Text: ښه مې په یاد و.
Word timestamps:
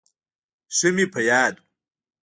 ښه 0.75 0.89
مې 0.95 1.05
په 1.13 1.19
یاد 1.29 1.55
و. 1.59 1.63